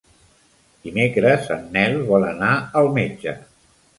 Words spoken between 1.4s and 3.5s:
en Nel vol anar al metge.